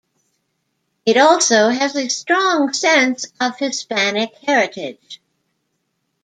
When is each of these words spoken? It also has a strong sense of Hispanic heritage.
It 1.05 1.15
also 1.17 1.69
has 1.69 1.95
a 1.95 2.07
strong 2.09 2.73
sense 2.73 3.27
of 3.39 3.59
Hispanic 3.59 4.33
heritage. 4.43 5.21